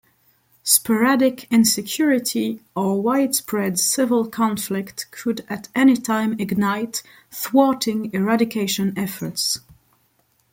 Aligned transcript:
Sporadic 0.63 1.43
insecurity 1.51 2.63
or 2.75 2.99
widespread 3.03 3.77
civil 3.77 4.27
conflict 4.27 5.05
could 5.11 5.45
at 5.47 5.67
any 5.75 5.95
time 5.95 6.33
ignite, 6.39 7.03
thwarting 7.29 8.11
eradication 8.11 8.95
efforts. 8.97 9.59